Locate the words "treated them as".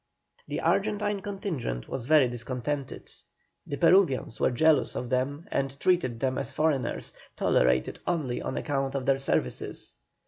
5.79-6.51